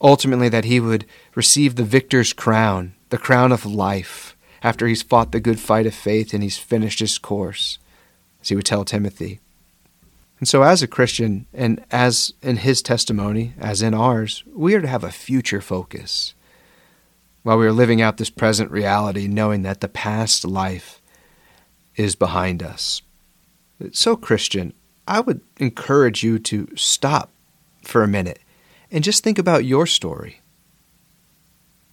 Ultimately, 0.00 0.48
that 0.48 0.64
he 0.64 0.78
would 0.78 1.06
receive 1.34 1.74
the 1.74 1.82
victor's 1.82 2.32
crown, 2.32 2.94
the 3.08 3.18
crown 3.18 3.50
of 3.50 3.66
life, 3.66 4.36
after 4.62 4.86
he's 4.86 5.02
fought 5.02 5.32
the 5.32 5.40
good 5.40 5.58
fight 5.58 5.86
of 5.86 5.94
faith 5.94 6.32
and 6.32 6.44
he's 6.44 6.56
finished 6.56 7.00
his 7.00 7.18
course, 7.18 7.80
as 8.40 8.50
he 8.50 8.54
would 8.54 8.64
tell 8.64 8.84
Timothy. 8.84 9.40
And 10.38 10.46
so, 10.46 10.62
as 10.62 10.84
a 10.84 10.86
Christian, 10.86 11.46
and 11.52 11.84
as 11.90 12.32
in 12.42 12.58
his 12.58 12.80
testimony, 12.80 13.54
as 13.58 13.82
in 13.82 13.92
ours, 13.92 14.44
we 14.54 14.76
are 14.76 14.80
to 14.80 14.86
have 14.86 15.02
a 15.02 15.10
future 15.10 15.60
focus 15.60 16.34
while 17.44 17.58
we 17.58 17.66
are 17.66 17.72
living 17.72 18.02
out 18.02 18.16
this 18.16 18.30
present 18.30 18.70
reality, 18.70 19.28
knowing 19.28 19.62
that 19.62 19.80
the 19.80 19.88
past 19.88 20.44
life 20.44 21.00
is 21.94 22.16
behind 22.16 22.62
us. 22.62 23.02
So, 23.92 24.16
Christian, 24.16 24.72
I 25.06 25.20
would 25.20 25.42
encourage 25.58 26.24
you 26.24 26.38
to 26.40 26.68
stop 26.74 27.30
for 27.82 28.02
a 28.02 28.08
minute 28.08 28.40
and 28.90 29.04
just 29.04 29.22
think 29.22 29.38
about 29.38 29.64
your 29.64 29.86
story. 29.86 30.40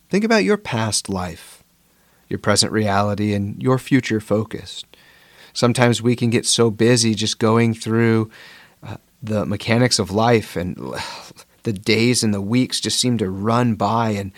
Think 0.09 0.23
about 0.23 0.43
your 0.43 0.57
past 0.57 1.09
life, 1.09 1.63
your 2.29 2.39
present 2.39 2.71
reality, 2.71 3.33
and 3.33 3.61
your 3.61 3.77
future 3.77 4.21
focus. 4.21 4.83
Sometimes 5.53 6.01
we 6.01 6.15
can 6.15 6.29
get 6.29 6.45
so 6.45 6.71
busy 6.71 7.13
just 7.13 7.39
going 7.39 7.73
through 7.73 8.31
uh, 8.81 8.97
the 9.21 9.45
mechanics 9.45 9.99
of 9.99 10.11
life, 10.11 10.55
and 10.55 10.77
the 11.63 11.73
days 11.73 12.23
and 12.23 12.33
the 12.33 12.41
weeks 12.41 12.79
just 12.79 12.99
seem 12.99 13.17
to 13.17 13.29
run 13.29 13.75
by. 13.75 14.11
And 14.11 14.31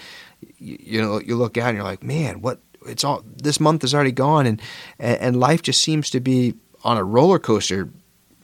you, 0.57 0.77
you 0.79 1.01
know, 1.01 1.19
you 1.19 1.35
look 1.35 1.57
out 1.57 1.69
and 1.69 1.77
you're 1.77 1.85
like, 1.85 2.03
man, 2.03 2.41
what? 2.41 2.59
It's 2.85 3.03
all 3.03 3.23
this 3.25 3.59
month 3.59 3.83
is 3.83 3.93
already 3.93 4.11
gone, 4.11 4.45
and 4.45 4.61
and 4.99 5.39
life 5.39 5.61
just 5.61 5.81
seems 5.81 6.09
to 6.09 6.19
be 6.19 6.55
on 6.83 6.97
a 6.97 7.03
roller 7.03 7.39
coaster. 7.39 7.89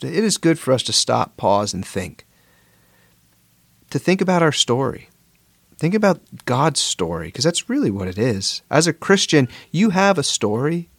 It 0.01 0.23
is 0.23 0.37
good 0.37 0.57
for 0.57 0.71
us 0.71 0.83
to 0.83 0.93
stop, 0.93 1.35
pause, 1.35 1.73
and 1.73 1.85
think. 1.85 2.25
To 3.89 3.99
think 3.99 4.21
about 4.21 4.41
our 4.41 4.53
story. 4.53 5.09
Think 5.77 5.93
about 5.93 6.21
God's 6.45 6.81
story, 6.81 7.27
because 7.27 7.43
that's 7.43 7.69
really 7.69 7.91
what 7.91 8.07
it 8.07 8.17
is. 8.17 8.61
As 8.69 8.87
a 8.87 8.93
Christian, 8.93 9.49
you 9.71 9.89
have 9.89 10.17
a 10.17 10.23
story 10.23 10.89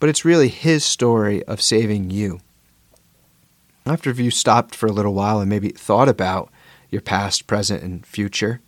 but 0.00 0.08
it's 0.08 0.24
really 0.24 0.48
His 0.48 0.82
story 0.84 1.44
of 1.44 1.62
saving 1.62 2.10
you. 2.10 2.40
After 3.86 4.10
you 4.10 4.30
stopped 4.30 4.74
for 4.74 4.86
a 4.86 4.92
little 4.92 5.14
while 5.14 5.40
and 5.40 5.48
maybe 5.48 5.68
thought 5.68 6.08
about 6.08 6.50
your 6.88 7.02
past, 7.02 7.46
present, 7.46 7.82
and 7.82 8.04
future, 8.04 8.60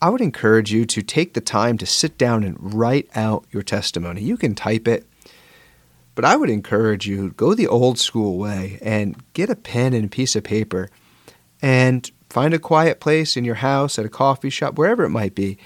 I 0.00 0.10
would 0.10 0.20
encourage 0.20 0.72
you 0.72 0.84
to 0.86 1.02
take 1.02 1.34
the 1.34 1.40
time 1.40 1.76
to 1.78 1.86
sit 1.86 2.16
down 2.16 2.44
and 2.44 2.74
write 2.74 3.08
out 3.16 3.44
your 3.50 3.62
testimony. 3.62 4.22
You 4.22 4.36
can 4.36 4.54
type 4.54 4.86
it, 4.86 5.06
but 6.14 6.24
I 6.24 6.36
would 6.36 6.50
encourage 6.50 7.06
you 7.06 7.30
go 7.30 7.54
the 7.54 7.66
old 7.66 7.98
school 7.98 8.38
way 8.38 8.78
and 8.80 9.16
get 9.32 9.50
a 9.50 9.56
pen 9.56 9.94
and 9.94 10.04
a 10.04 10.08
piece 10.08 10.36
of 10.36 10.44
paper 10.44 10.88
and 11.60 12.08
find 12.30 12.54
a 12.54 12.58
quiet 12.58 13.00
place 13.00 13.36
in 13.36 13.44
your 13.44 13.56
house, 13.56 13.98
at 13.98 14.04
a 14.04 14.10
coffee 14.10 14.50
shop, 14.50 14.78
wherever 14.78 15.02
it 15.02 15.10
might 15.10 15.34
be, 15.34 15.58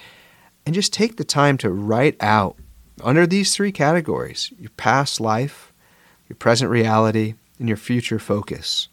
and 0.65 0.73
just 0.73 0.93
take 0.93 1.17
the 1.17 1.23
time 1.23 1.57
to 1.57 1.69
write 1.69 2.15
out 2.19 2.57
under 3.03 3.27
these 3.27 3.53
three 3.53 3.71
categories 3.71 4.51
your 4.57 4.71
past 4.77 5.19
life, 5.19 5.73
your 6.29 6.37
present 6.37 6.71
reality, 6.71 7.35
and 7.59 7.67
your 7.67 7.77
future 7.77 8.17
focus. 8.17 8.87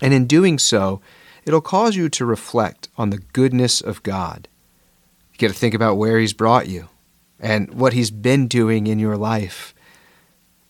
And 0.00 0.14
in 0.14 0.26
doing 0.26 0.58
so, 0.58 1.00
it'll 1.48 1.62
cause 1.62 1.96
you 1.96 2.10
to 2.10 2.26
reflect 2.26 2.88
on 2.98 3.08
the 3.08 3.18
goodness 3.18 3.80
of 3.80 4.02
God. 4.02 4.46
You 5.32 5.38
get 5.38 5.48
to 5.48 5.54
think 5.54 5.74
about 5.74 5.96
where 5.96 6.18
He's 6.18 6.34
brought 6.34 6.68
you 6.68 6.88
and 7.40 7.72
what 7.72 7.94
He's 7.94 8.10
been 8.10 8.46
doing 8.46 8.86
in 8.86 8.98
your 8.98 9.16
life 9.16 9.74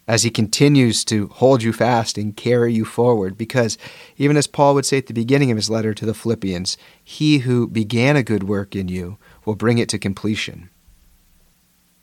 as 0.07 0.23
He 0.23 0.31
continues 0.31 1.05
to 1.07 1.27
hold 1.27 1.65
you 1.65 1.73
fast 1.73 2.17
and 2.17 2.37
carry 2.37 2.73
you 2.73 2.85
forward. 2.85 3.37
Because 3.37 3.77
even 4.17 4.37
as 4.37 4.47
Paul 4.47 4.75
would 4.75 4.87
say 4.87 4.99
at 4.99 5.07
the 5.07 5.13
beginning 5.13 5.51
of 5.51 5.57
his 5.57 5.69
letter 5.69 5.93
to 5.93 6.07
the 6.07 6.15
Philippians, 6.15 6.79
He 7.03 7.39
who 7.39 7.67
began 7.67 8.15
a 8.15 8.23
good 8.23 8.45
work 8.45 8.77
in 8.77 8.87
you 8.87 9.19
will 9.45 9.57
bring 9.57 9.79
it 9.79 9.89
to 9.89 9.99
completion. 9.99 10.71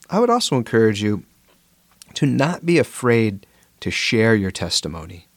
I 0.10 0.20
would 0.20 0.30
also 0.30 0.58
encourage 0.58 1.02
you 1.02 1.24
to 2.16 2.26
not 2.26 2.66
be 2.66 2.78
afraid 2.78 3.48
to 3.80 3.90
share 3.90 4.36
your 4.36 4.52
testimony. 4.52 5.28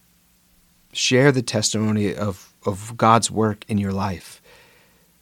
Share 0.92 1.30
the 1.30 1.42
testimony 1.42 2.14
of, 2.14 2.47
of 2.68 2.96
God's 2.96 3.30
work 3.30 3.64
in 3.68 3.78
your 3.78 3.92
life. 3.92 4.40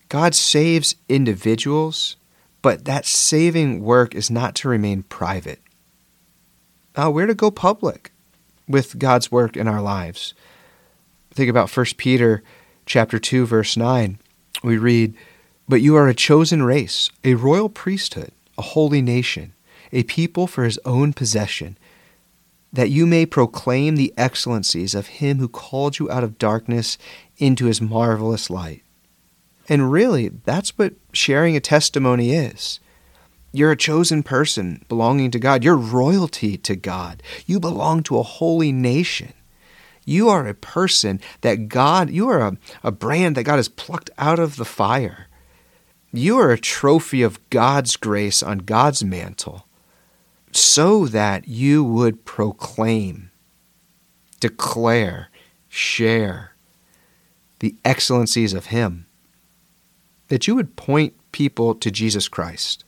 God 0.08 0.34
saves 0.34 0.96
individuals, 1.08 2.16
but 2.62 2.84
that 2.84 3.06
saving 3.06 3.82
work 3.82 4.14
is 4.14 4.30
not 4.30 4.54
to 4.56 4.68
remain 4.68 5.04
private. 5.04 5.60
Uh, 6.94 7.10
we're 7.10 7.26
to 7.26 7.34
go 7.34 7.50
public 7.50 8.12
with 8.68 8.98
God's 8.98 9.30
work 9.30 9.56
in 9.56 9.68
our 9.68 9.82
lives. 9.82 10.34
Think 11.32 11.50
about 11.50 11.74
1 11.74 11.86
Peter 11.96 12.42
chapter 12.86 13.18
2 13.18 13.46
verse 13.46 13.76
9. 13.76 14.18
We 14.62 14.78
read, 14.78 15.14
"But 15.68 15.82
you 15.82 15.96
are 15.96 16.08
a 16.08 16.14
chosen 16.14 16.62
race, 16.62 17.10
a 17.22 17.34
royal 17.34 17.68
priesthood, 17.68 18.32
a 18.56 18.62
holy 18.62 19.02
nation, 19.02 19.52
a 19.92 20.02
people 20.04 20.46
for 20.46 20.64
his 20.64 20.78
own 20.84 21.12
possession, 21.12 21.76
that 22.72 22.90
you 22.90 23.06
may 23.06 23.26
proclaim 23.26 23.96
the 23.96 24.12
excellencies 24.16 24.94
of 24.94 25.06
him 25.06 25.38
who 25.38 25.48
called 25.48 25.98
you 25.98 26.10
out 26.10 26.24
of 26.24 26.38
darkness 26.38 26.98
into 27.38 27.66
his 27.66 27.80
marvelous 27.80 28.50
light. 28.50 28.82
And 29.68 29.90
really, 29.90 30.28
that's 30.28 30.76
what 30.78 30.94
sharing 31.12 31.56
a 31.56 31.60
testimony 31.60 32.32
is. 32.32 32.80
You're 33.52 33.72
a 33.72 33.76
chosen 33.76 34.22
person 34.22 34.84
belonging 34.88 35.30
to 35.30 35.38
God. 35.38 35.64
You're 35.64 35.76
royalty 35.76 36.56
to 36.58 36.76
God. 36.76 37.22
You 37.46 37.58
belong 37.58 38.02
to 38.04 38.18
a 38.18 38.22
holy 38.22 38.70
nation. 38.70 39.32
You 40.04 40.28
are 40.28 40.46
a 40.46 40.54
person 40.54 41.20
that 41.40 41.68
God, 41.68 42.10
you 42.10 42.28
are 42.28 42.40
a, 42.40 42.56
a 42.84 42.92
brand 42.92 43.36
that 43.36 43.44
God 43.44 43.56
has 43.56 43.68
plucked 43.68 44.10
out 44.18 44.38
of 44.38 44.56
the 44.56 44.64
fire. 44.64 45.26
You 46.12 46.38
are 46.38 46.52
a 46.52 46.58
trophy 46.58 47.22
of 47.22 47.40
God's 47.50 47.96
grace 47.96 48.42
on 48.42 48.58
God's 48.58 49.02
mantle 49.02 49.66
so 50.52 51.06
that 51.06 51.48
you 51.48 51.82
would 51.82 52.24
proclaim, 52.24 53.30
declare, 54.40 55.28
share 55.68 56.55
the 57.60 57.74
excellencies 57.84 58.52
of 58.52 58.66
Him, 58.66 59.06
that 60.28 60.46
you 60.46 60.54
would 60.54 60.76
point 60.76 61.14
people 61.32 61.74
to 61.74 61.90
Jesus 61.90 62.28
Christ. 62.28 62.84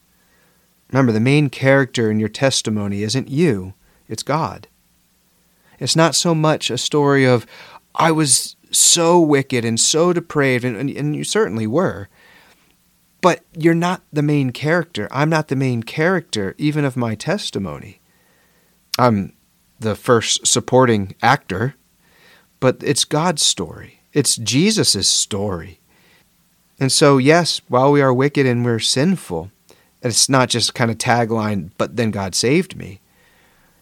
Remember, 0.90 1.12
the 1.12 1.20
main 1.20 1.50
character 1.50 2.10
in 2.10 2.18
your 2.18 2.28
testimony 2.28 3.02
isn't 3.02 3.28
you, 3.28 3.75
it's 4.08 4.22
God. 4.22 4.68
It's 5.78 5.96
not 5.96 6.14
so 6.14 6.34
much 6.34 6.70
a 6.70 6.78
story 6.78 7.25
of, 7.25 7.46
I 7.94 8.10
was 8.10 8.56
so 8.70 9.20
wicked 9.20 9.64
and 9.64 9.78
so 9.78 10.12
depraved, 10.12 10.64
and, 10.64 10.76
and, 10.76 10.90
and 10.90 11.14
you 11.14 11.25
certainly 11.25 11.66
were. 11.66 12.08
But 13.20 13.40
you're 13.56 13.75
not 13.75 14.02
the 14.12 14.22
main 14.22 14.50
character. 14.50 15.08
I'm 15.10 15.28
not 15.28 15.48
the 15.48 15.56
main 15.56 15.82
character, 15.82 16.54
even 16.56 16.84
of 16.84 16.96
my 16.96 17.14
testimony. 17.14 18.00
I'm 18.98 19.32
the 19.80 19.94
first 19.94 20.46
supporting 20.46 21.14
actor, 21.22 21.75
but 22.60 22.82
it's 22.82 23.04
God's 23.04 23.42
story. 23.42 23.98
It's 24.12 24.36
Jesus' 24.36 25.08
story. 25.08 25.80
And 26.80 26.92
so, 26.92 27.18
yes, 27.18 27.60
while 27.68 27.90
we 27.90 28.00
are 28.00 28.14
wicked 28.14 28.46
and 28.46 28.64
we're 28.64 28.78
sinful, 28.78 29.50
it's 30.02 30.28
not 30.28 30.48
just 30.48 30.74
kind 30.74 30.90
of 30.90 30.98
tagline, 30.98 31.70
but 31.76 31.96
then 31.96 32.10
God 32.10 32.34
saved 32.34 32.76
me. 32.76 33.00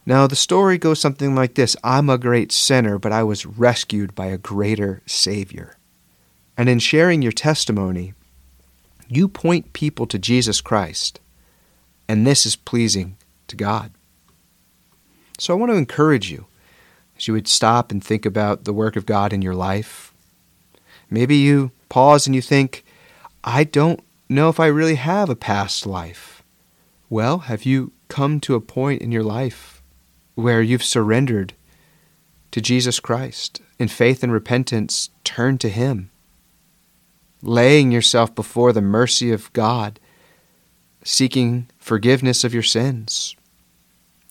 Now, 0.06 0.26
the 0.26 0.36
story 0.36 0.78
goes 0.78 1.00
something 1.00 1.34
like 1.34 1.54
this 1.54 1.76
I'm 1.84 2.08
a 2.08 2.16
great 2.16 2.52
sinner, 2.52 2.98
but 2.98 3.12
I 3.12 3.22
was 3.22 3.44
rescued 3.44 4.14
by 4.14 4.26
a 4.26 4.38
greater 4.38 5.02
Savior. 5.04 5.76
And 6.56 6.68
in 6.68 6.78
sharing 6.78 7.22
your 7.22 7.32
testimony, 7.32 8.14
you 9.08 9.28
point 9.28 9.72
people 9.72 10.06
to 10.06 10.18
Jesus 10.18 10.60
Christ, 10.60 11.20
and 12.08 12.26
this 12.26 12.46
is 12.46 12.56
pleasing 12.56 13.16
to 13.48 13.56
God. 13.56 13.92
So 15.38 15.52
I 15.52 15.56
want 15.56 15.70
to 15.70 15.76
encourage 15.76 16.30
you 16.30 16.46
as 17.16 17.28
you 17.28 17.34
would 17.34 17.48
stop 17.48 17.90
and 17.90 18.02
think 18.02 18.24
about 18.24 18.64
the 18.64 18.72
work 18.72 18.96
of 18.96 19.06
God 19.06 19.32
in 19.32 19.42
your 19.42 19.54
life. 19.54 20.14
Maybe 21.10 21.36
you 21.36 21.70
pause 21.88 22.26
and 22.26 22.34
you 22.34 22.42
think, 22.42 22.84
I 23.44 23.64
don't 23.64 24.00
know 24.28 24.48
if 24.48 24.58
I 24.58 24.66
really 24.66 24.96
have 24.96 25.30
a 25.30 25.36
past 25.36 25.86
life. 25.86 26.42
Well, 27.08 27.38
have 27.40 27.64
you 27.64 27.92
come 28.08 28.40
to 28.40 28.54
a 28.54 28.60
point 28.60 29.02
in 29.02 29.12
your 29.12 29.22
life 29.22 29.82
where 30.34 30.60
you've 30.60 30.84
surrendered 30.84 31.54
to 32.50 32.60
Jesus 32.60 32.98
Christ? 32.98 33.60
In 33.78 33.88
faith 33.88 34.22
and 34.22 34.32
repentance, 34.32 35.10
turn 35.22 35.58
to 35.58 35.68
Him, 35.68 36.10
laying 37.42 37.92
yourself 37.92 38.34
before 38.34 38.72
the 38.72 38.80
mercy 38.80 39.30
of 39.30 39.52
God, 39.52 40.00
seeking 41.04 41.68
forgiveness 41.78 42.42
of 42.42 42.54
your 42.54 42.62
sins, 42.62 43.36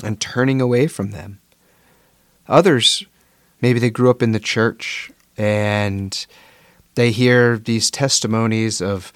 and 0.04 0.20
turning 0.20 0.60
away 0.60 0.88
from 0.88 1.12
them. 1.12 1.40
Others, 2.48 3.06
maybe 3.62 3.80
they 3.80 3.90
grew 3.90 4.10
up 4.10 4.22
in 4.22 4.34
the 4.34 4.40
church 4.40 5.12
and 5.38 6.26
they 6.96 7.12
hear 7.12 7.58
these 7.58 7.92
testimonies 7.92 8.82
of 8.82 9.14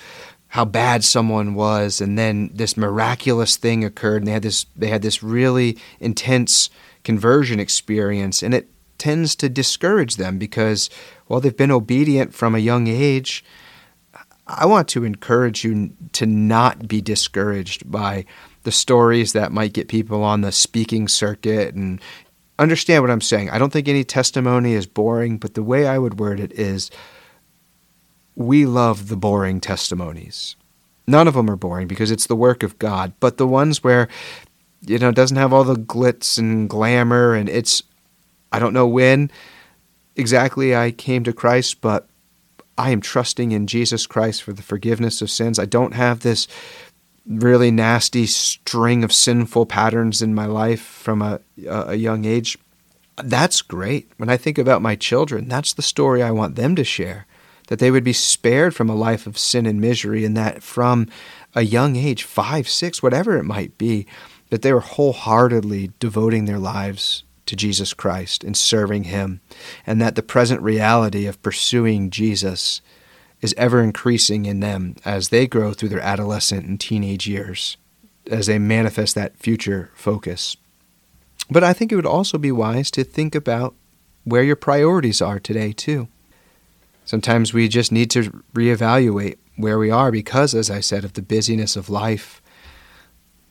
how 0.49 0.65
bad 0.65 1.03
someone 1.03 1.53
was 1.53 2.01
and 2.01 2.17
then 2.17 2.49
this 2.53 2.75
miraculous 2.75 3.55
thing 3.55 3.83
occurred 3.83 4.21
and 4.21 4.27
they 4.27 4.31
had 4.31 4.43
this 4.43 4.65
they 4.75 4.87
had 4.87 5.01
this 5.01 5.21
really 5.21 5.77
intense 5.99 6.69
conversion 7.03 7.59
experience 7.59 8.41
and 8.41 8.53
it 8.53 8.69
tends 8.97 9.35
to 9.35 9.47
discourage 9.47 10.17
them 10.17 10.37
because 10.37 10.89
while 11.27 11.39
they've 11.39 11.55
been 11.55 11.71
obedient 11.71 12.33
from 12.33 12.55
a 12.55 12.59
young 12.59 12.87
age 12.87 13.43
I 14.47 14.65
want 14.65 14.87
to 14.89 15.03
encourage 15.03 15.63
you 15.63 15.91
to 16.13 16.25
not 16.25 16.87
be 16.87 17.01
discouraged 17.01 17.89
by 17.89 18.25
the 18.63 18.71
stories 18.71 19.33
that 19.33 19.51
might 19.51 19.73
get 19.73 19.87
people 19.87 20.23
on 20.23 20.41
the 20.41 20.51
speaking 20.51 21.07
circuit 21.07 21.75
and 21.75 22.01
understand 22.57 23.03
what 23.03 23.11
I'm 23.11 23.21
saying. 23.21 23.51
I 23.51 23.59
don't 23.59 23.71
think 23.71 23.87
any 23.87 24.03
testimony 24.03 24.73
is 24.73 24.87
boring, 24.87 25.37
but 25.37 25.53
the 25.53 25.63
way 25.63 25.87
I 25.87 25.99
would 25.99 26.19
word 26.19 26.39
it 26.39 26.51
is 26.53 26.89
we 28.39 28.65
love 28.65 29.09
the 29.09 29.17
boring 29.17 29.59
testimonies. 29.59 30.55
None 31.05 31.27
of 31.27 31.33
them 31.33 31.49
are 31.49 31.57
boring 31.57 31.87
because 31.87 32.09
it's 32.09 32.27
the 32.27 32.37
work 32.37 32.63
of 32.63 32.79
God, 32.79 33.11
but 33.19 33.37
the 33.37 33.47
ones 33.47 33.83
where 33.83 34.07
you 34.87 34.97
know 34.97 35.09
it 35.09 35.15
doesn't 35.15 35.37
have 35.37 35.51
all 35.51 35.65
the 35.65 35.75
glitz 35.75 36.37
and 36.37 36.69
glamour 36.69 37.35
and 37.35 37.49
it's 37.49 37.83
I 38.51 38.59
don't 38.59 38.73
know 38.73 38.87
when 38.87 39.29
exactly 40.15 40.73
I 40.73 40.91
came 40.91 41.25
to 41.25 41.33
Christ, 41.33 41.81
but 41.81 42.07
I 42.77 42.91
am 42.91 43.01
trusting 43.01 43.51
in 43.51 43.67
Jesus 43.67 44.07
Christ 44.07 44.41
for 44.41 44.53
the 44.53 44.63
forgiveness 44.63 45.21
of 45.21 45.29
sins. 45.29 45.59
I 45.59 45.65
don't 45.65 45.93
have 45.93 46.21
this 46.21 46.47
really 47.27 47.71
nasty 47.71 48.25
string 48.25 49.03
of 49.03 49.11
sinful 49.11 49.65
patterns 49.65 50.21
in 50.21 50.33
my 50.33 50.45
life 50.45 50.81
from 50.81 51.21
a, 51.21 51.41
a 51.67 51.95
young 51.95 52.23
age. 52.23 52.57
That's 53.21 53.61
great. 53.61 54.09
When 54.15 54.29
I 54.29 54.37
think 54.37 54.57
about 54.57 54.81
my 54.81 54.95
children, 54.95 55.49
that's 55.49 55.73
the 55.73 55.81
story 55.81 56.23
I 56.23 56.31
want 56.31 56.55
them 56.55 56.77
to 56.77 56.85
share 56.85 57.27
that 57.69 57.77
they 57.77 57.91
would 57.91 58.03
be 58.03 58.13
spared 58.13 58.75
from 58.75 58.89
a 58.89 58.95
life 58.95 59.27
of 59.27 59.37
sin 59.37 59.67
and 59.67 59.79
misery, 59.79 60.25
and 60.25 60.35
that 60.35 60.63
from 60.63 61.07
a 61.55 61.61
young 61.61 61.95
age, 61.95 62.23
five, 62.23 62.67
six, 62.67 63.01
whatever 63.01 63.37
it 63.37 63.43
might 63.43 63.77
be, 63.77 64.07
that 64.49 64.63
they 64.63 64.73
were 64.73 64.79
wholeheartedly 64.79 65.91
devoting 65.99 66.45
their 66.45 66.57
lives 66.57 67.23
to 67.45 67.55
Jesus 67.55 67.93
Christ 67.93 68.43
and 68.43 68.57
serving 68.57 69.05
Him, 69.05 69.39
and 69.85 70.01
that 70.01 70.15
the 70.15 70.23
present 70.23 70.61
reality 70.61 71.27
of 71.27 71.41
pursuing 71.43 72.09
Jesus 72.09 72.81
is 73.39 73.53
ever 73.55 73.81
increasing 73.81 74.47
in 74.47 74.61
them 74.61 74.95
as 75.05 75.29
they 75.29 75.45
grow 75.45 75.71
through 75.71 75.89
their 75.89 76.01
adolescent 76.01 76.65
and 76.65 76.79
teenage 76.79 77.27
years, 77.27 77.77
as 78.29 78.47
they 78.47 78.57
manifest 78.57 79.13
that 79.13 79.37
future 79.37 79.91
focus. 79.93 80.57
But 81.51 81.63
I 81.63 81.73
think 81.73 81.91
it 81.91 81.95
would 81.95 82.05
also 82.05 82.39
be 82.39 82.51
wise 82.51 82.89
to 82.91 83.03
think 83.03 83.35
about 83.35 83.75
where 84.23 84.43
your 84.43 84.55
priorities 84.55 85.21
are 85.21 85.39
today, 85.39 85.71
too. 85.71 86.07
Sometimes 87.09 87.55
we 87.55 87.67
just 87.67 87.91
need 87.91 88.11
to 88.11 88.29
reevaluate 88.53 89.37
where 89.55 89.79
we 89.79 89.89
are 89.89 90.11
because, 90.11 90.53
as 90.53 90.69
I 90.69 90.79
said, 90.79 91.03
of 91.03 91.13
the 91.13 91.23
busyness 91.23 91.75
of 91.75 91.89
life. 91.89 92.39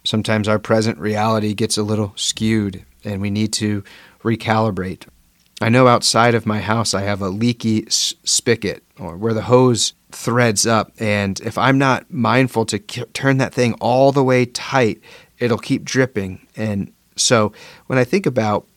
Sometimes 0.05 0.47
our 0.47 0.61
present 0.61 0.97
reality 1.01 1.55
gets 1.55 1.77
a 1.77 1.83
little 1.83 2.13
skewed 2.15 2.85
and 3.03 3.21
we 3.21 3.31
need 3.31 3.53
to 3.55 3.83
recalibrate. 4.23 5.09
I 5.61 5.71
know 5.71 5.89
outside 5.89 6.37
of 6.37 6.47
my 6.47 6.61
house 6.61 6.95
I 6.95 7.03
have 7.03 7.21
a 7.21 7.31
leaky 7.31 7.85
spigot 7.89 8.85
or 8.97 9.17
where 9.17 9.35
the 9.35 9.43
hose 9.43 9.93
threads 10.13 10.65
up, 10.65 10.93
and 11.01 11.41
if 11.41 11.59
I'm 11.59 11.79
not 11.79 12.13
mindful 12.13 12.65
to 12.67 12.79
k- 12.79 13.07
turn 13.13 13.39
that 13.39 13.53
thing 13.53 13.75
all 13.81 14.13
the 14.13 14.23
way 14.23 14.47
tight, 14.47 15.01
it'll 15.41 15.59
keep 15.59 15.83
dripping. 15.83 16.47
And 16.55 16.93
so 17.17 17.53
when 17.89 17.99
I 17.99 18.05
think 18.05 18.25
about 18.25 18.69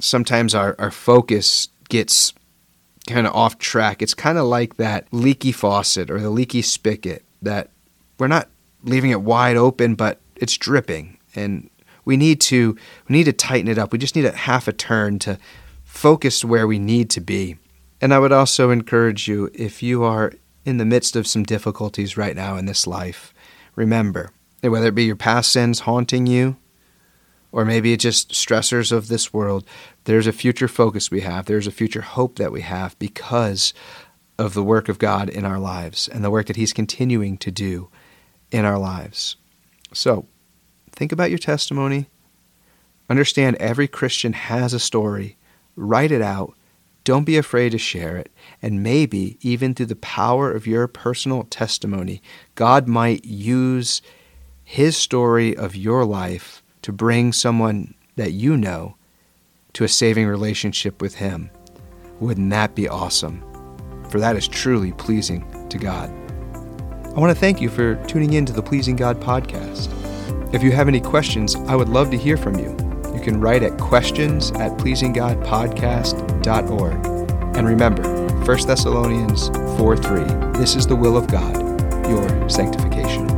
sometimes 0.00 0.56
our, 0.56 0.74
our 0.80 0.90
focus 0.90 1.68
gets 1.88 2.34
kind 3.08 3.26
of 3.26 3.34
off 3.34 3.58
track. 3.58 4.02
It's 4.02 4.14
kind 4.14 4.38
of 4.38 4.46
like 4.46 4.76
that 4.76 5.06
leaky 5.12 5.52
faucet 5.52 6.10
or 6.10 6.20
the 6.20 6.30
leaky 6.30 6.62
spigot 6.62 7.24
that 7.42 7.70
we're 8.18 8.28
not 8.28 8.48
leaving 8.82 9.10
it 9.10 9.22
wide 9.22 9.56
open, 9.56 9.94
but 9.94 10.20
it's 10.36 10.56
dripping, 10.56 11.18
and 11.34 11.68
we 12.04 12.16
need 12.16 12.40
to 12.42 12.76
we 13.08 13.16
need 13.16 13.24
to 13.24 13.32
tighten 13.32 13.68
it 13.68 13.78
up. 13.78 13.92
We 13.92 13.98
just 13.98 14.16
need 14.16 14.24
a 14.24 14.32
half 14.32 14.68
a 14.68 14.72
turn 14.72 15.18
to 15.20 15.38
focus 15.84 16.44
where 16.44 16.66
we 16.66 16.78
need 16.78 17.10
to 17.10 17.20
be. 17.20 17.56
And 18.00 18.12
I 18.12 18.18
would 18.18 18.32
also 18.32 18.70
encourage 18.70 19.28
you 19.28 19.50
if 19.54 19.82
you 19.82 20.02
are 20.04 20.32
in 20.64 20.78
the 20.78 20.84
midst 20.84 21.16
of 21.16 21.26
some 21.26 21.42
difficulties 21.42 22.16
right 22.16 22.34
now 22.34 22.56
in 22.56 22.66
this 22.66 22.86
life, 22.86 23.32
remember 23.76 24.30
whether 24.62 24.88
it 24.88 24.94
be 24.94 25.04
your 25.04 25.16
past 25.16 25.52
sins 25.52 25.80
haunting 25.80 26.26
you, 26.26 26.56
or 27.54 27.64
maybe 27.64 27.92
it's 27.92 28.02
just 28.02 28.32
stressors 28.32 28.90
of 28.90 29.06
this 29.06 29.32
world, 29.32 29.64
there's 30.04 30.26
a 30.26 30.32
future 30.32 30.66
focus 30.66 31.12
we 31.12 31.20
have. 31.20 31.46
There's 31.46 31.68
a 31.68 31.70
future 31.70 32.00
hope 32.00 32.36
that 32.36 32.50
we 32.50 32.62
have 32.62 32.98
because 32.98 33.72
of 34.36 34.54
the 34.54 34.64
work 34.64 34.88
of 34.88 34.98
God 34.98 35.28
in 35.28 35.44
our 35.44 35.60
lives 35.60 36.08
and 36.08 36.24
the 36.24 36.32
work 36.32 36.46
that 36.46 36.56
He's 36.56 36.72
continuing 36.72 37.38
to 37.38 37.52
do 37.52 37.90
in 38.50 38.64
our 38.64 38.76
lives. 38.76 39.36
So, 39.92 40.26
think 40.90 41.12
about 41.12 41.30
your 41.30 41.38
testimony. 41.38 42.08
Understand 43.08 43.54
every 43.60 43.86
Christian 43.86 44.32
has 44.32 44.74
a 44.74 44.80
story. 44.80 45.36
Write 45.76 46.10
it 46.10 46.22
out. 46.22 46.54
Don't 47.04 47.22
be 47.22 47.36
afraid 47.36 47.70
to 47.70 47.78
share 47.78 48.16
it. 48.16 48.32
And 48.62 48.82
maybe, 48.82 49.38
even 49.42 49.74
through 49.74 49.86
the 49.86 49.94
power 49.94 50.50
of 50.50 50.66
your 50.66 50.88
personal 50.88 51.44
testimony, 51.44 52.20
God 52.56 52.88
might 52.88 53.24
use 53.24 54.02
His 54.64 54.96
story 54.96 55.56
of 55.56 55.76
your 55.76 56.04
life 56.04 56.63
to 56.84 56.92
bring 56.92 57.32
someone 57.32 57.94
that 58.16 58.32
you 58.32 58.58
know 58.58 58.96
to 59.72 59.84
a 59.84 59.88
saving 59.88 60.26
relationship 60.26 61.00
with 61.00 61.14
Him. 61.14 61.50
Wouldn't 62.20 62.50
that 62.50 62.74
be 62.74 62.86
awesome? 62.86 63.42
For 64.10 64.20
that 64.20 64.36
is 64.36 64.46
truly 64.46 64.92
pleasing 64.92 65.46
to 65.70 65.78
God. 65.78 66.10
I 67.06 67.18
want 67.18 67.34
to 67.34 67.40
thank 67.40 67.62
you 67.62 67.70
for 67.70 67.94
tuning 68.04 68.34
in 68.34 68.44
to 68.44 68.52
the 68.52 68.62
Pleasing 68.62 68.96
God 68.96 69.18
podcast. 69.18 69.88
If 70.54 70.62
you 70.62 70.72
have 70.72 70.88
any 70.88 71.00
questions, 71.00 71.56
I 71.56 71.74
would 71.74 71.88
love 71.88 72.10
to 72.10 72.18
hear 72.18 72.36
from 72.36 72.58
you. 72.58 72.76
You 73.14 73.20
can 73.22 73.40
write 73.40 73.62
at 73.62 73.78
questions 73.78 74.50
at 74.52 74.72
pleasinggodpodcast.org. 74.72 77.06
And 77.56 77.66
remember, 77.66 78.02
1 78.44 78.66
Thessalonians 78.66 79.48
4 79.78 79.96
3, 79.96 80.24
this 80.58 80.76
is 80.76 80.86
the 80.86 80.96
will 80.96 81.16
of 81.16 81.28
God, 81.28 81.56
your 82.10 82.50
sanctification. 82.50 83.33